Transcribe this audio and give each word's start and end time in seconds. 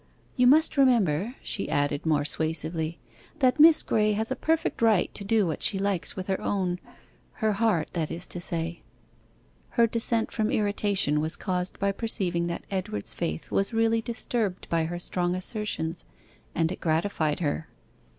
'You 0.35 0.47
must 0.47 0.77
remember,' 0.77 1.35
she 1.43 1.69
added 1.69 2.07
more 2.07 2.25
suasively, 2.25 2.97
'that 3.37 3.59
Miss 3.59 3.83
Graye 3.83 4.15
has 4.15 4.31
a 4.31 4.35
perfect 4.35 4.81
right 4.81 5.13
to 5.13 5.23
do 5.23 5.45
what 5.45 5.61
she 5.61 5.77
likes 5.77 6.15
with 6.15 6.25
her 6.25 6.41
own 6.41 6.79
her 7.33 7.53
heart, 7.53 7.89
that 7.93 8.09
is 8.09 8.25
to 8.29 8.39
say.' 8.39 8.81
Her 9.77 9.85
descent 9.85 10.31
from 10.31 10.49
irritation 10.49 11.19
was 11.21 11.35
caused 11.35 11.77
by 11.77 11.91
perceiving 11.91 12.47
that 12.47 12.65
Edward's 12.71 13.13
faith 13.13 13.51
was 13.51 13.73
really 13.75 14.01
disturbed 14.01 14.67
by 14.71 14.85
her 14.85 14.97
strong 14.97 15.35
assertions, 15.35 16.05
and 16.55 16.71
it 16.71 16.81
gratified 16.81 17.39
her. 17.41 17.67